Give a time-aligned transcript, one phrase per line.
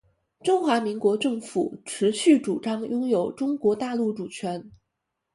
[0.43, 4.71] 中华民国政府持续主张拥有中国大陆主权